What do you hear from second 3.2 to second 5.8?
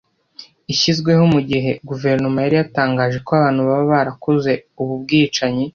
ko abantu baba barakoze ubu bwicanyi